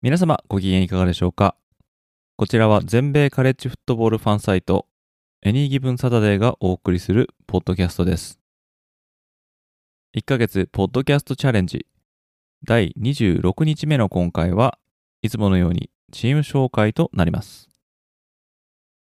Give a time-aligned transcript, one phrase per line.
[0.00, 1.56] 皆様ご機嫌いかがでしょうか？
[2.36, 4.86] こちらは全米カレッジフットボールファンサイト
[5.42, 8.38] エニーギブンサタデーがお送りするポッドキャストです。
[10.16, 11.84] 1ヶ月ポッドキャストチャレンジ。
[12.64, 14.78] 第26日目の今回は
[15.22, 17.68] いつものようにチーム紹介となります。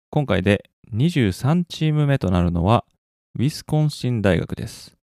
[0.09, 2.85] 今回で23チーム目となるのは
[3.35, 4.97] ウィスコンシン大学です。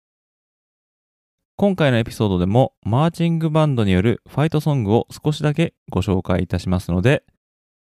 [1.59, 7.23] 今回のエピソードでもマーチングバンドによるファイトソングを少しだけご紹介いたしますので、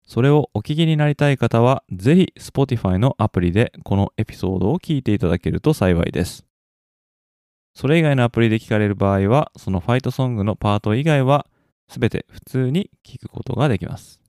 [0.06, 6.46] それをお聞きになりたい方は、ぜひ Spotify のアプリでこのエピソードを聞いていただけると幸いです。
[7.74, 11.46] それ以外のアプリで聞かれる場合は、そのファイトソングのパート以外は、
[11.90, 14.25] すべて普通に聞くことができます。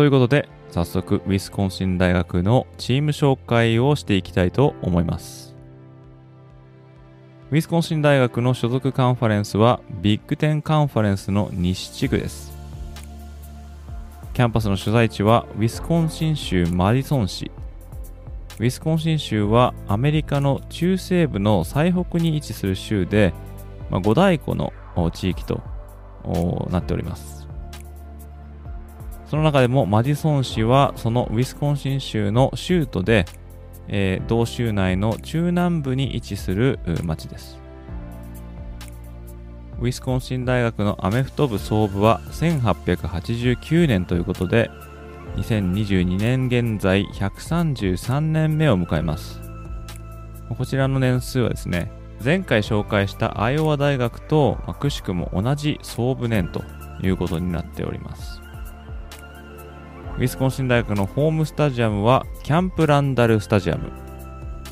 [0.00, 5.54] ということで、早速、ウィスコンシン大学のチーム紹介をしていきたいと思います。
[7.50, 12.50] ウィスコンシン大学の所属カンファレンスはビッグテンカンファレンスの西地区です。
[14.32, 17.50] キャンパスの所在地はウィスコンシン州マディソン市。
[18.58, 23.34] ウィスコンシン州はアメリカの中西部の最北に位置する州で、
[23.90, 24.72] ま、五大湖の
[25.10, 25.60] 地域と
[26.70, 27.39] なっております。
[29.30, 33.26] その中でもマディソン市はそのウィスコンシン州の州都で、
[33.86, 37.60] えー、同州内の中南部に位置する町です。
[39.78, 44.68] ウィスコンシン大学のアメフト部創部は1889年ということで、
[45.36, 49.40] 2022年現在133年目を迎えます。
[50.48, 51.92] こちらの年数はですね、
[52.22, 56.64] 前回紹介したアイオワ大学と、ま、くしくも同じ創部年と
[57.00, 58.39] いうことになっております。
[60.20, 63.90] ウィスコンシン大学のホームスタジアムはキャンプランダルスタジアム。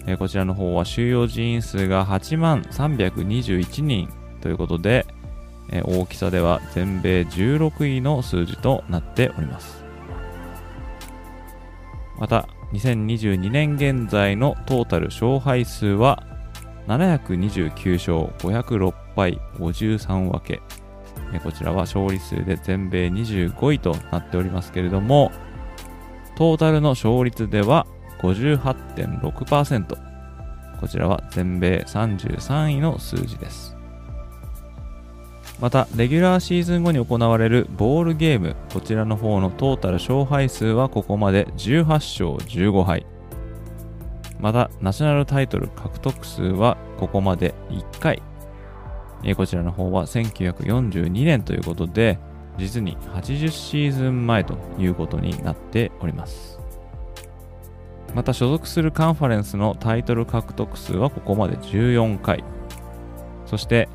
[0.07, 5.07] えー、こちらの方は収容人員数が8万321人ということで、
[5.71, 9.83] えー、大きさでは全米16位の数字となっております。
[12.19, 16.25] また、2022年現在のトータル勝敗数は
[16.89, 20.61] 729勝506敗53分け。
[21.43, 25.31] こちらは勝利数で全米25位となっておりますけれども、
[26.37, 27.87] トータルの勝率では
[28.21, 29.99] 58.6%。
[30.81, 33.77] こちらは全米33位の数字です。
[35.61, 43.07] また、レギュラーシーズン後に行われるボールゲーム、こちらの方のトータル勝敗数はここまで18勝15敗。
[44.39, 48.23] また、ナショナルタイトル獲得数はここまで1回
[49.25, 52.19] えこちらの方は1942年ということで、
[52.57, 56.59] 実に80シーズン前ということになっております。
[58.15, 62.43] また所属するカンファレンスのタイトル獲得数はここまで14回。
[63.47, 63.89] そして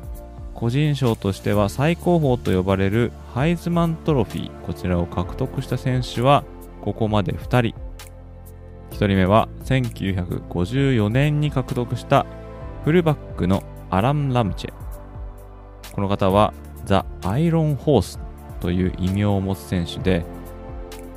[0.54, 6.44] 個人賞としては最高峰と呼ばれるハイズマントロフィー、こちらを獲得した選手は
[6.80, 7.74] ここまで2人。
[8.90, 12.24] 1人目は1954年に獲得した
[12.84, 14.83] フルバックのアラン・ラムチェ。
[15.94, 16.52] この方は
[16.84, 18.18] ザ・アイロン・ホース
[18.60, 20.24] という異名を持つ選手で、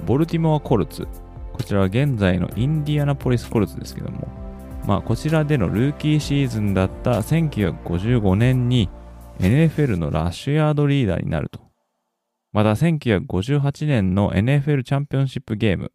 [0.06, 1.08] ボルティモア・コルツ、
[1.54, 4.28] こちらは現在のインディアナポリス・コルツですけども、
[4.86, 8.90] まあ、こちらでのルーキーシーズンだった1955年に
[9.40, 11.60] NFL のラッシュヤードリーダーになると。
[12.54, 15.92] また1958年の NFL チャンピオンシップゲーム、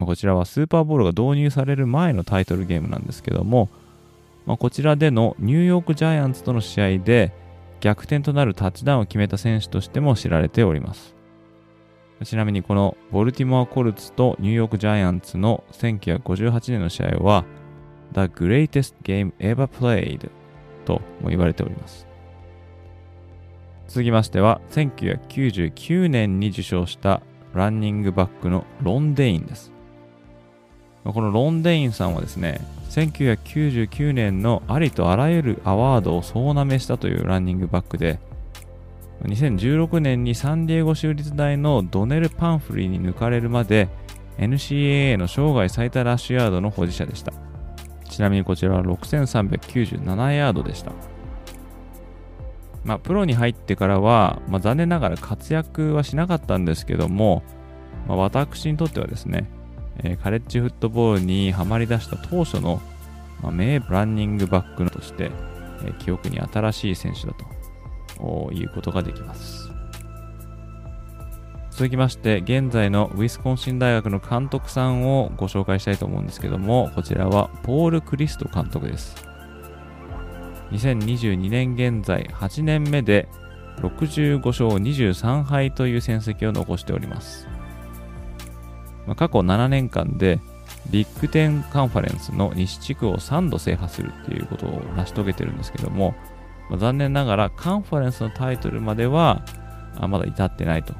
[0.00, 3.68] こちらはスーパーボールが導入される前のタイトルゲームなんですけども、
[4.46, 7.32] まあ、こちらでのニューヨークジャイアンツとの試合で、
[7.86, 11.14] 逆転となるタッチダウンを決めた選手としても知られております。
[12.24, 17.44] ちなみにこのボルティモア・コルツとニューヨーク・ジャイアンツの1958年の試合は
[18.12, 20.30] The Greatest Game Ever Played
[20.84, 22.08] とも言われております。
[23.86, 27.22] 続きましては1999年に受賞した
[27.54, 29.70] ランニングバックのロン・デインです。
[31.04, 32.60] このロンデインさんはですね、
[32.90, 38.18] 1999年のありとあらゆるアワードを総なめしたというランニングバックで、
[39.22, 43.88] 2016年にサンディエゴ州立大のドネル・パンフリーに抜かれるまで
[44.38, 47.32] NCAA の生涯最多ラッシュヤードの保持者でした。
[48.08, 50.92] ちなみにこちらは6397ヤードでした。
[52.84, 57.42] まあ、プロに入ってからは、まあ、残念ながら活躍はしなかったんですけども、
[58.06, 59.50] まあ、私にとってはですね、
[60.02, 62.80] え、カレッジフットボールにはまり出した当初の、
[63.42, 65.30] まあ、名ランニングバックとして、
[65.84, 67.34] え、記憶に新しい選手だ
[68.18, 69.70] ということができます。
[71.70, 79.26] 続きまして、現在のウィスコンシン大学の監督さんをご紹介したいと思うんですけども、こちらはポール・クリスト監督です。
[80.70, 83.28] 2022年現在8年目で
[83.82, 87.46] 65勝23敗という戦績を残しております。
[89.06, 90.40] まあ、過去7年間で
[90.90, 96.14] ビッグテンカンファレンスの西地区を3度制覇するっていうことを成し遂げてるんですけども、
[96.70, 99.44] まあ、残念ながらカンファレンスのタイトルまでは
[99.96, 100.94] あまだ至ってないと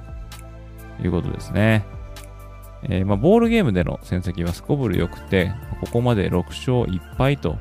[1.02, 1.84] いうことですね。
[2.88, 7.56] えー、まあ、ボールゲームでの戦績はすこぶる良くて、ここまで6勝1敗と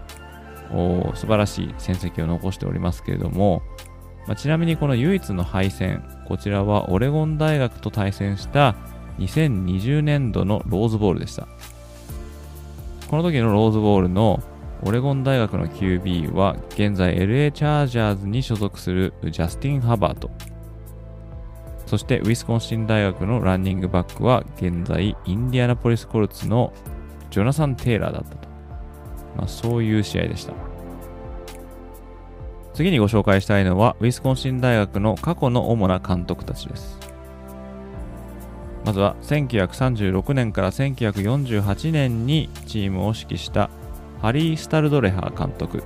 [1.15, 3.63] 素晴らしい戦績を残しておりますけれども、
[4.27, 8.75] まあ、ちなみにこの唯一の敗戦、こちらはオレゴン大学と対戦した
[9.19, 11.47] 2020年度のローズボールでした。
[13.09, 14.41] この時のローズボールの
[14.83, 20.29] オレゴン大学の QB は現在 LA チャージャーズに所属するジャスティン・ハバート。
[21.85, 26.73] そしてウィスコンシン大学のランニングバックは現在インディアナポリスコルツの
[27.29, 28.50] ジョナサン・テイラーだったと。
[29.38, 30.53] まあ、そういう試合でした。
[32.73, 37.05] 次にご紹介したいのはウィスコンシン大学の過去の主な監督たちです。
[38.85, 43.71] まずは1936年から1948年にチームを指揮した
[44.21, 45.83] ハリー・スタルドレハ監督、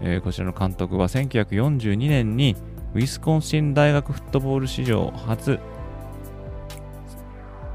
[0.00, 2.56] えー、こちらの監督は1942年に
[2.94, 5.60] ウィスコンシン大学フットボール史上初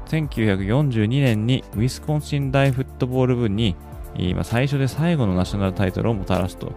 [0.06, 3.76] 1942年にウィスコンシン大フットボール部に
[4.16, 6.72] 今最初で最後のナショナルタイトルをもたらすと、ま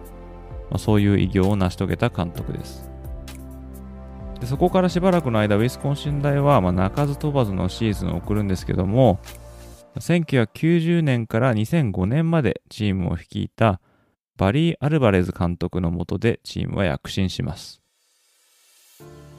[0.74, 2.91] あ、そういう偉業を成し遂げた監督です。
[4.42, 9.20] でそこからしばらくの間、ウィスコンシン大は、まあ、鳴かず飛ばずのシーズンを送るんですけども、
[10.00, 13.80] 1990年から2005年までチームを率いた
[14.36, 17.80] バリー・アルバレズ監督のもとでチームは躍進します。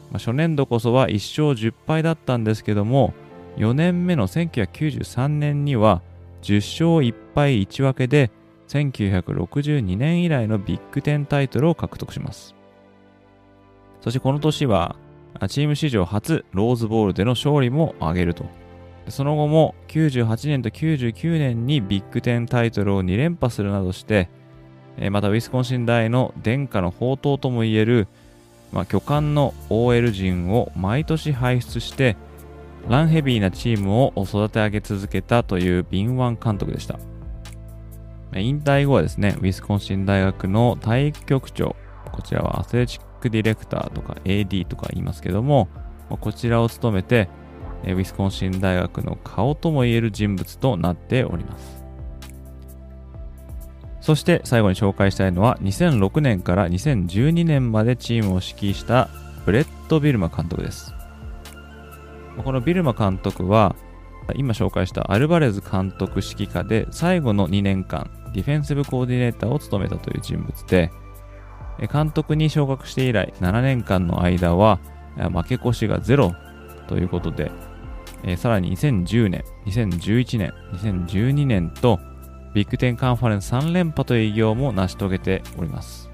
[0.10, 3.14] まあ、初年度こそは1勝10敗だったんですけども、
[3.58, 6.02] 4年目の1993年には
[6.44, 8.32] 10勝1敗1分けで
[8.70, 12.56] 1962年以来のビッグ10タイトルを獲得します。
[14.04, 14.98] そしてこの年は、
[15.48, 18.44] チーム史上初ローズボールでの勝利も挙げると。
[19.08, 24.28] その後も98年と99年にビッグ10タイトルを2連覇するなどして、
[25.10, 28.10] またウィスコンシン大の殿下の宝刀ともいえる、
[28.74, 32.18] まあ、巨漢の OL 陣を毎年輩出して、
[32.90, 37.00] ランヘビーなチームを育て上げ続けたという敏腕監督でした。
[38.36, 41.78] 引退後はですね、ウィスコンシン大学の体育局長、
[42.12, 45.70] こちらはアスレチックディレクターとか AD とか言いますけども、
[46.10, 47.30] こちらを務めて、
[47.84, 51.84] ウィスコンシン大学の顔ともいえる人物となっております。
[54.00, 59.10] そして最後に紹介したいのは2006年から2012年までチームを指揮した
[59.46, 60.94] ブレット・ビルマ監督です。
[62.44, 63.76] このビルマ監督は
[64.36, 70.92] 今紹介したアルバレズ監督指揮下で最後の2年間ディフェンシブコーディネーターを務めたという人物で
[71.92, 74.80] 監督に昇格して以来7年間の間は
[75.16, 76.34] 負け越しがゼロ
[76.88, 77.52] ということで、
[78.24, 82.00] えさらに2010年、2011年、2012年と
[82.54, 86.10] ビッグテンカンファレンス3連覇という偉業も成し遂げております。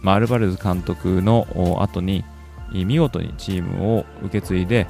[0.00, 1.46] まあ、アルバレズ監督の
[1.80, 2.24] 後に
[2.72, 4.86] 見事にチームを受け継いで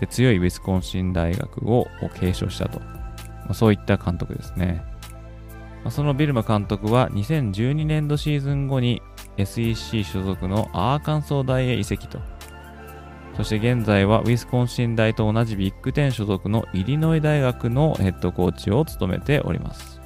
[0.00, 2.86] で強いウィスコンシン大学を継承したと、ま
[3.50, 4.84] あ、そういった監督ですね。
[5.90, 9.02] そのビルマ監督は2012年度シーズン後に
[9.36, 12.18] SEC 所属のアーカンソー大へ移籍と。
[13.36, 20.00] そして現在はウィスコンシン大と同じビッグ10所属のイリノイ大学のヘッドコーチを務めております。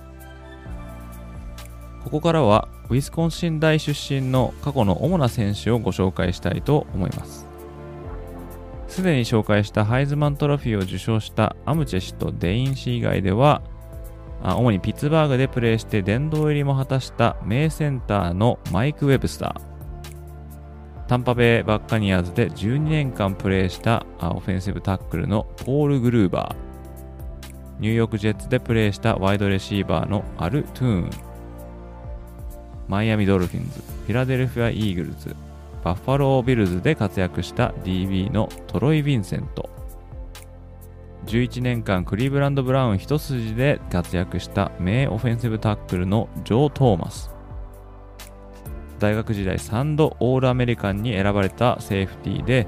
[2.05, 7.47] ここからはウィスコンシン大出身の過去の主な選手をご紹介したいと思います。
[8.87, 13.63] すでに紹介したハイズマントロフィーを受賞したアムチェ氏とデイン氏以外では
[14.43, 21.07] 主にピッツバーグでプレーして殿堂入りも果たした名センターのマイク・ウェブスター。
[21.09, 26.73] タンパベイ・バッカニアーズで12年間プレーしたオフェンシブタックルのポール・グルーバー。
[27.81, 31.11] ニューヨークジェッツでプレーしたワイドレシーバーのアル・トゥーン、
[32.89, 35.35] マイアミドルフィンズ、フィラデルフィア・イーグルズ、
[35.83, 39.69] バッファロー・ビルズで活躍した DB のトロイ・ヴィンセント、
[41.27, 47.31] 11年間クリーブランド・ブラウンズ一筋で活躍した名オフェンシブタックルのジョー・トーマス、
[48.99, 52.67] 大学時代3度オールアメリカンに選ばれたセーフティーで、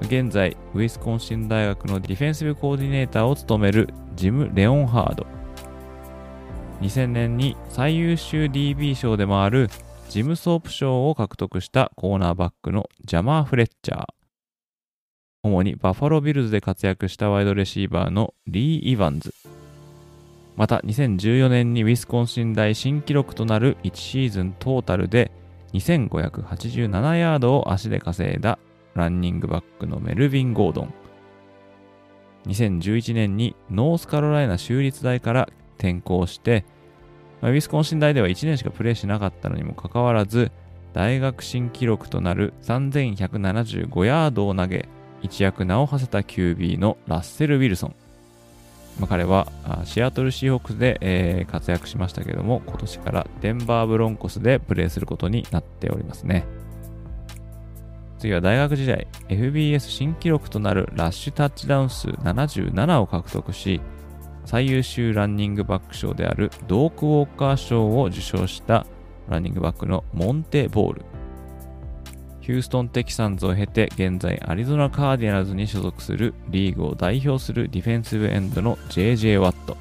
[0.00, 5.26] 現在、ウィスコンシン大学のディフェンシブコーディネーターを務めるジム・レオンハード。
[6.80, 9.68] 2000年に最優秀 DB 賞でもある
[10.08, 14.17] ジム・ソープ賞を獲得したコーナーバックのジャマー・フレッチャー。
[15.48, 19.34] 主にバファロービルズで活躍したワイドレシーバーのリー・イヴァンズ。
[20.56, 25.30] また2014年にウィスコンシン大新記録となる1シーズントータルで
[25.72, 28.58] 2587ヤードを足で稼いだ
[28.94, 30.94] ランニングバックのメルヴィン・ゴードン。
[32.46, 36.64] 2011年にノースカロライナ州立大から転校して、
[37.42, 40.50] ウィスコンシン大では1年しかプレーしなかったのにもかかわらず、
[40.92, 44.88] 大学新記録となる3175ヤードを投げ、
[45.22, 47.94] 一躍名を馳せた QB のラッセル・ウィルソン。
[49.00, 49.46] まあ、彼は
[49.84, 56.44] シアトル・シーホークスで、えー、活躍しましたけども、今年からデンバー・ブロンコスでプレーすることになっておりますね。
[58.18, 63.80] 次は大学時代、FBS 新記録となるラッシュタッチダウン数77を獲得し、
[64.44, 68.86] 最優秀ランニングバック賞であるドークウォーカー賞を受賞した
[69.28, 71.04] ランニングバックのモンテ・ボール。
[72.48, 79.76] ヒューストン・テキサンズを経て現在アリゾナ・カーディナルズに所属するリーグを代表するディフェンシブエンドの JJ ワット。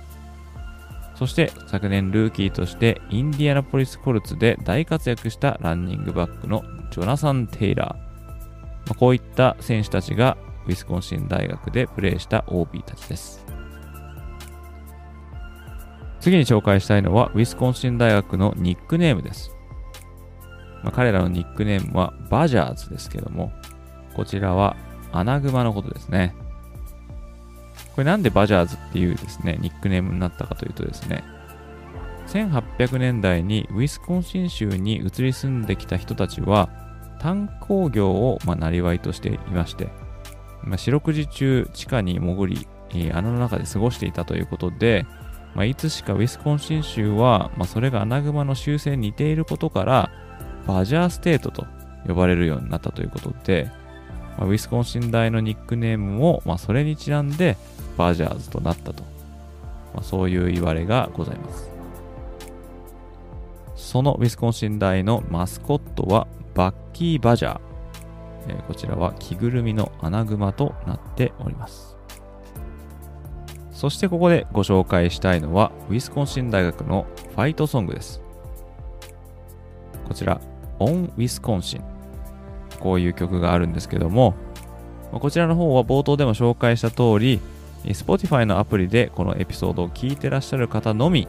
[1.16, 7.96] そして昨年ルーキーとしてインディアナポリス・コルツで大活躍したランニングバックのジョナサン・テイラー。
[7.96, 13.46] まあ、こういった選手たちがウィスコンシン大学でプレーした OB たちです。
[16.20, 19.57] 次に紹介したいのはウィスコンシン大学のニックネームです。
[20.84, 23.52] まあ、彼らのニックネームはバジャーズですけども、
[24.16, 24.76] こちらは
[25.12, 26.36] アナグマのことですね。
[27.96, 31.24] これなんでバジャーズっていうですね、ニックネームになったかというとですね、
[32.28, 36.70] 1800年代にウィスコンシン州に移り住んできた人たちは、
[37.20, 39.90] 炭鉱業をまあなりとしていまして、
[40.64, 45.06] まあ、四六時中地下に潜り、え穴の中で過ごしていたということで、
[45.56, 50.12] まあ、いつしかウィスコンシン州は、まあ、それがアナグマの習性に似ていることから、
[50.68, 51.66] バジャーステートと
[52.06, 53.72] 呼ばれるようになったということで、
[54.38, 57.58] まあ、ウィスコンシン大のニックネームも、まあ、それにちなんで
[57.98, 59.04] バジャーズとなったと、
[59.94, 61.70] まあ、そういう言われがございます。
[63.76, 67.60] そのウィスコンシン大のマスコットはバッキー・バジャー。
[68.50, 71.96] え、こちらは着ぐるみのアナグマとなっております。
[73.72, 77.06] そしてここでご紹介したいのはウィスコンシン大学の
[77.36, 78.22] ファイトソングです。
[80.08, 80.42] こちら、
[80.80, 81.84] オン・ウィスコンシン。
[82.80, 84.36] こういう曲があるんですけども、
[85.12, 87.40] こちらの方は冒頭でも紹介した通り、
[87.86, 91.28] Spotify のアプリでこのエピソードを聞いてらっしゃる方のみ、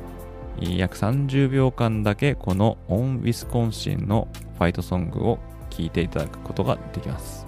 [0.61, 4.29] 約30秒間だけこのオン・ウィスコンシンの
[4.59, 5.39] ファイトソングを
[5.71, 7.47] 聞いていただくことができます。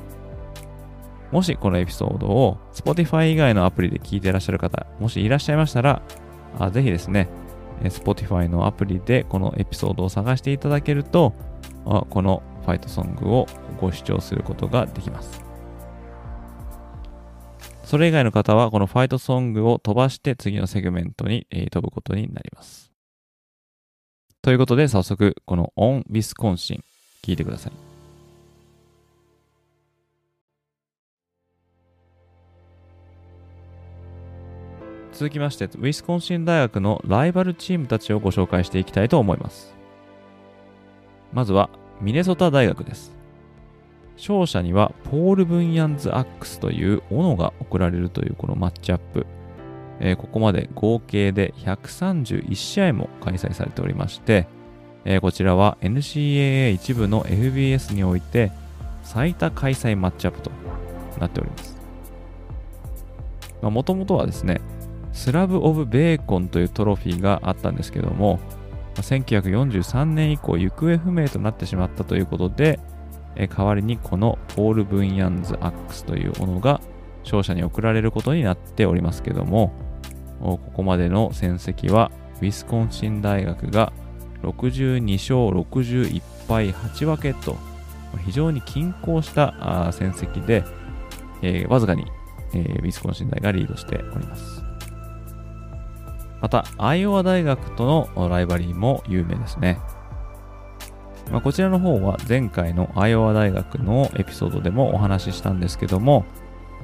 [1.32, 6.02] もしこのエピソードを Spotify 以外のアプリで聞いてらっしゃる方、もしいらっしゃいましたら、
[6.58, 7.28] あぜひですね、
[7.82, 11.32] Spotify のアプリでこのエピソードを探していただけると、
[11.84, 13.46] このファイトソングを
[13.80, 15.42] ご視聴することができます。
[17.84, 22.92] それ以外の方はこのファイトソングを飛ばして次のセグメントに飛ぶことになります。
[24.42, 26.80] ということで早速この On Wisconsin
[27.22, 27.72] 聞いてください。
[35.12, 39.79] 続きまして、ウィスコンシン大学のライバルチームたちをご紹介していきたいと思います。
[41.32, 41.70] まずは、
[42.00, 43.12] ミネソタ大学です。
[44.16, 49.26] 勝者には、ポール・ブンヤンズ・アックスという斧が贈られるというこのマッチアップ。
[50.00, 54.46] えー、ここまで合計で131試合も開催されておりまして、
[55.04, 58.50] えー、こちらは NCAA 一部の FBS において
[59.02, 60.50] 最多開催マッチアップと
[61.18, 61.78] なっております。
[63.62, 64.62] もともとはですね、
[65.12, 68.40] スラブ・オブ・ベーコンというトロフィーがあったんですけども、
[69.00, 72.80] 1943年以降行方不明となってしまったということで、
[73.36, 76.80] え代わりにこのポール・ブンヤンズ・アックスというものが
[77.22, 79.72] 勝者に贈られることになっておりますけども、
[80.40, 83.92] ここまでの戦績はウィスコンシン大学が
[84.42, 87.56] 62勝61敗8分けと
[88.24, 90.64] 非常に均衡した戦績で、
[91.42, 92.06] えー、わずかに、
[92.54, 94.69] えー、ウィスコンシン大がリードしております。
[96.40, 99.78] また、アイオワ大学とのライバリーも有名ですね。
[101.30, 106.24] まあ、こちらの方は前回のアイオワ大学のエピソードでもお話ししたんですけども、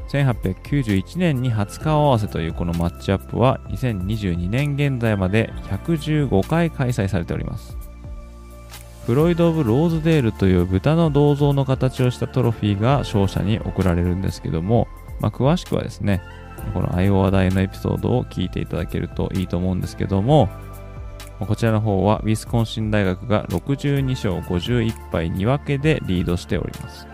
[0.09, 7.77] 1891年に初顔合わせというこのマッチアップは2022年現在まで115回開催されております。
[9.07, 14.89] フロイド・オブ・ローズデールという豚の銅像の形をしたトロフィーが勝者に贈られるんですけども、
[15.21, 16.23] まあ、詳しくはですね、
[16.73, 20.49] このアイオワ大のエピソードを聞いていただけるといいと思うんですけども、
[21.39, 27.07] こちらの方はウィスコンシン大学が62勝51敗2分けでリードしております。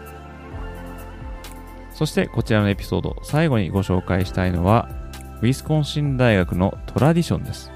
[1.93, 4.89] そしてこちらのエピソード、最後にご紹介したいのは、
[5.41, 7.71] ウィスコンシン大学のトラディションです。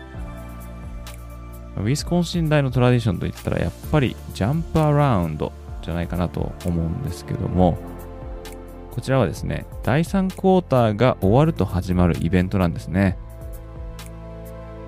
[1.76, 5.52] ウィスコンシン大のトラディションといったら、やっぱりジャンプアラウンド
[5.83, 7.76] じゃないかなと思うんですけども、
[8.96, 13.18] こちらはですね、第3クォーターが終わると始まるイベントなんですね。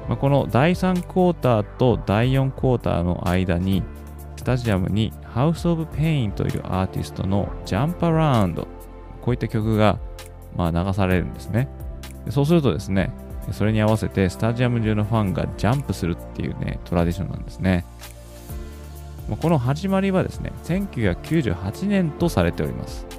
[0.09, 3.83] まあ、この第3クォーターと第4クォーターの間に、
[4.37, 8.67] スタジアムに House of Pain というアーティストの Jump Around こ
[9.27, 9.99] ういった曲が
[10.57, 11.69] ま流されるんですね。
[12.31, 13.13] そうするとですね、
[13.53, 17.85] それに合わせてスタジアム中のファンがジャンプするっていうね、トラディションなんですね。
[19.39, 23.18] この始まりはですね、1998年とされております。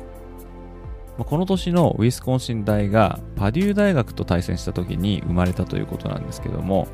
[1.26, 6.88] この年のウィスコンシン大がパデュー大学と対戦した時に生まれたということなんですけども、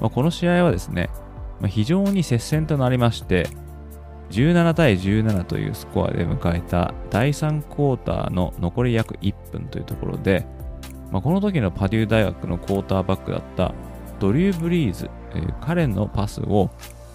[0.00, 1.10] まあ、この試合はですね、
[1.60, 3.48] まあ、非常に接戦となりまして、
[4.30, 10.46] 17対17というスコアで迎えた第3クォーターの残り約1分というところで、
[11.10, 13.74] まあ、この時のパデュー大学のクォーターバックだった
[14.18, 16.70] ドリュー・ブリーズ、えー、彼のパスを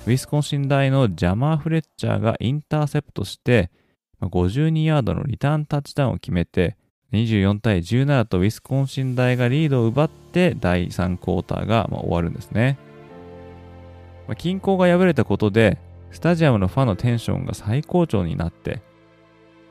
[0.06, 3.70] ウィスコンシン大のジャマー・フレッチャーがインターセプトして、
[4.21, 6.75] 52ヤードのリターンタッチダウンを決めて、
[7.12, 12.77] 24対17とウィスコンシン大がリードを奪って第3クォーターが終わるんですね。
[14.38, 15.79] 均衡が破れたことで、
[16.12, 18.82] スタジアムのファンのテンションが最高潮になって、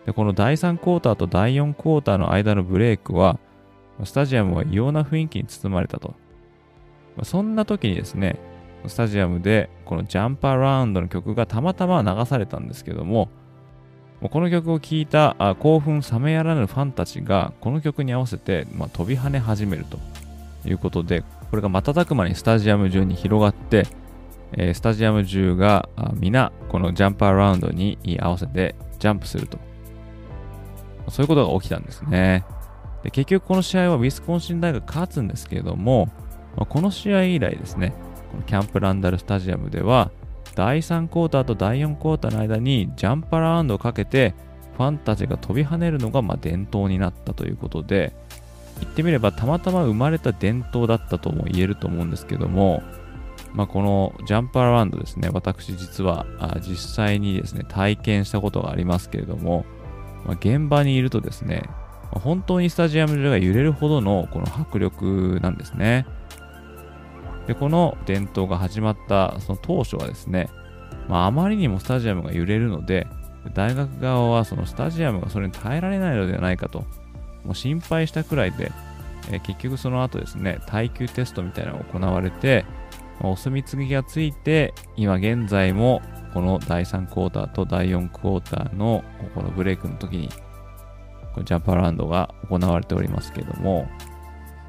[0.06, 3.38] でこの第3クォーターと第4クォーターの間のブレイクは、
[4.04, 6.14] スタジアムは異様な雰囲気に包まれたと。
[7.24, 8.38] そんな時にですね、
[8.86, 13.28] スタジアムでこのジャンパーラウンドの曲がたまたま流されたんですけども、
[14.20, 19.98] この曲を聴いたあ興奮冷めやらぬファンたちがこの曲に合わせて、まあ、飛び跳ね始めると
[20.68, 23.86] いうことでこれが瞬く間にスタジアム中に広がって、
[24.52, 29.58] え、スタジアム中が皆このジャンプアラウンドに合わせてジャンプすると。
[31.10, 32.44] そういうことが起きたんですね。
[33.02, 36.10] で結局この試合はウィスコンシン大学勝つんですけれども、
[36.56, 37.94] まあ、この試合以来ですね
[38.32, 40.10] このキャンプランダルスタジアムでは
[40.58, 44.34] 第3クォーターと第4クォーターの間にジャンパラウンドをかけて
[44.76, 48.12] ファンたちが飛び跳ねるのがま伝統になったということで
[48.80, 52.82] 言ってみればたまたま生まれた伝統だったとも言えると思うんですけども、
[53.52, 56.26] まあ、このジャンパーラウンドですね私実は
[56.60, 59.64] 実際にですね体験したことがありますけれども、
[60.24, 61.62] まあ、現場にいるとですね
[62.10, 66.04] 本当にスタジアム上が揺れるほどのこの迫力なんですね。
[67.48, 70.50] で、この伝統が始まったその当初はですね、
[71.08, 73.06] まあ、あまりにもスタジアムが揺れるので、
[73.54, 76.80] 大学側はそのスタジアムがそれに耐えられないのではないかと、
[77.44, 78.70] もう心配したくらいで、
[79.32, 82.66] え、結局その後ですね、耐久テストみたいなのが行われて、
[83.22, 86.02] お墨付きがついて、今現在も
[86.34, 89.02] この第3クォーターと第4クォーターの
[89.34, 90.28] このブレイクの時に、
[91.32, 93.88] このジャパンランドが行われておりますけども、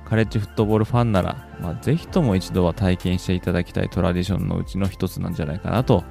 [0.10, 6.04] カレッジフットボールファンなら、まあ、ぜひとも一度は体験していただきたいトラディションのうちの一つなんじゃないかなと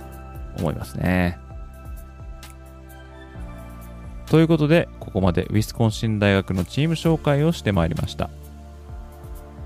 [0.57, 1.39] 思いますね。
[4.27, 8.31] ということで、ここまでウィスコンシン大学のチーム紹介をしてまいりました。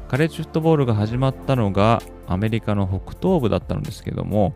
[0.08, 4.54] カレッジフットボールが始まったのがアメリカの北東部だったのですけども、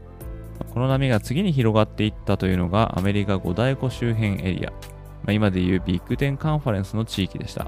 [0.73, 4.79] この波が次に広がっていったというのがアメリカ五大湖周辺エリア、ま
[5.29, 7.67] あ、今でいうビッグテンカンファレンスの地域でした。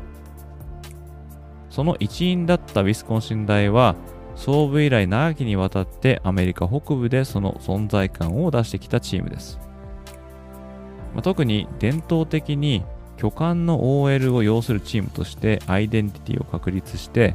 [1.71, 3.95] その一員だったウィスコンシン大は、
[4.37, 9.59] 創部以来長きにわたってアメリカ北部でその存在感を出してきたチームです。
[11.15, 12.85] まあ、特に伝統的に
[13.17, 17.35] 巨漢の OL を要するチームとしてアイデンティティを確立して、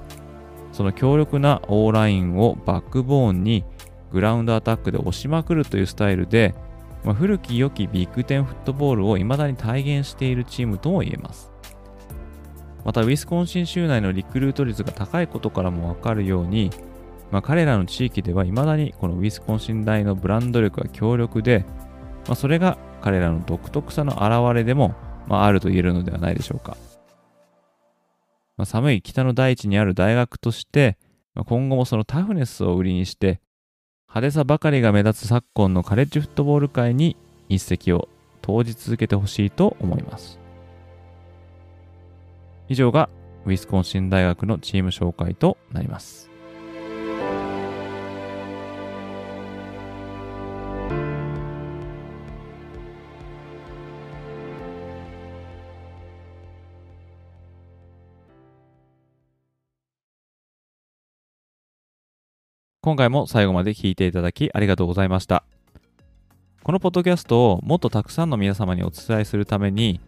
[0.72, 3.64] その強力な O ラインをバックボーンに
[4.12, 6.56] グラウンドアタックで押しまくるというスタイルで、
[7.04, 11.53] まあ、古き良きビッグテンフットボールを未だに体現しているチームとも言えます。
[12.86, 16.70] またウィスコンシン州内のリクルート率が高いことからもわかるように、
[17.32, 21.66] まあ、彼らの地域では未だにこのウィスコンシン大のブランド力が強力で、
[22.28, 24.96] まあ、それが彼らの独特さの表れでも、
[25.28, 26.78] まあ、あると言えるのではないでしょうか。
[28.56, 30.98] まあ、寒い北の大地にある大学として、
[31.34, 33.42] まあ今後もそのタフネスを売りにして
[34.08, 37.18] 派手さばかりが目立つ昨今のカレッジフットボール界に
[37.50, 38.10] 一石を
[38.44, 40.43] 投じ続けてほしいと思います。
[42.68, 43.10] 以上が
[43.46, 46.30] ウィスコンシン大学のチーム紹介となります。
[62.84, 65.46] 今回も最後まで聞いていただきありがとうございました。
[66.64, 70.02] このポッドキャストをもっとたくさんの皆様にお伝えするために、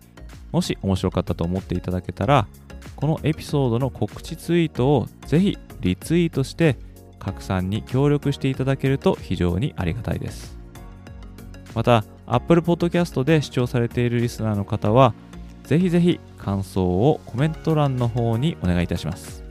[0.51, 2.47] もし面白かったと思っていただけたら、
[2.95, 6.77] このエピソードの告知ツイートをぜひリツイートして
[7.19, 10.57] 拡散に協力していただけると非常にありがたいです。
[11.73, 15.13] また、Apple Podcast で視聴されているリスナーの方は、
[15.63, 19.43] ぜひぜひ感想をコメント欄の方にお願いいたします。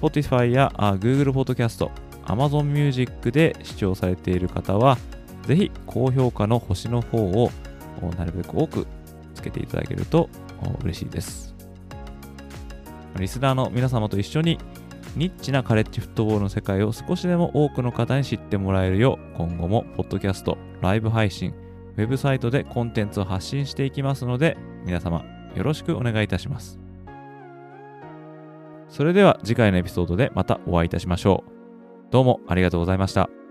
[0.00, 1.90] Spotify や Google Podcast、
[2.24, 4.96] Amazon Music で視聴されている方は、
[5.46, 7.50] ぜひ高評価の星の方を
[8.16, 8.86] なるべく多く
[9.42, 10.28] つけていただけると
[10.82, 11.54] 嬉しいです。
[13.18, 14.58] リスナーの皆様と一緒に
[15.16, 21.52] ニッチなカレッジフットボールの世界を少しでも多くの方に知ってもらえるよう今後もポッドキャスト、ライブ配信、
[21.96, 25.24] ウェブサイトでコンテンツを発信していきますので皆様
[25.54, 26.78] よろしくお願いいたします。
[28.88, 31.52] それでは次回のエピソードでまたお会いいたしましょう。
[32.10, 33.41] どうもありがとうございました。